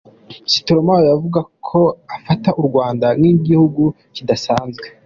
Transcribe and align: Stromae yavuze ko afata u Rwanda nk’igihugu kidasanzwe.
Stromae 0.53 1.03
yavuze 1.11 1.39
ko 1.67 1.81
afata 2.15 2.49
u 2.59 2.61
Rwanda 2.67 3.07
nk’igihugu 3.19 3.83
kidasanzwe. 4.15 4.85